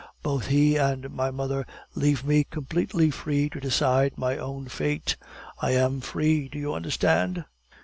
[0.23, 1.63] Both he and my mother
[1.93, 5.15] leave me completely free to decide my own fate.
[5.61, 7.45] I am free do you understand?"